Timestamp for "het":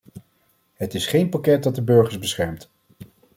0.73-0.93